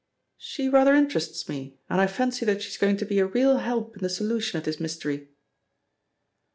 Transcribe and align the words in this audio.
"She 0.39 0.67
rather 0.67 0.95
interests 0.95 1.47
me, 1.47 1.77
and 1.87 2.01
I 2.01 2.07
fancy 2.07 2.43
that 2.47 2.63
she 2.63 2.69
is 2.69 2.77
going 2.79 2.97
to 2.97 3.05
be 3.05 3.19
a 3.19 3.27
real 3.27 3.57
help 3.59 3.95
in 3.97 4.01
the 4.01 4.09
solution 4.09 4.57
of 4.57 4.63
this 4.65 4.79
mystery." 4.79 5.29